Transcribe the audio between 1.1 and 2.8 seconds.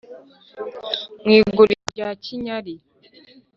mu iguriro rya kinyari